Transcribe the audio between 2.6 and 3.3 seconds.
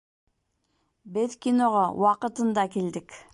килдек.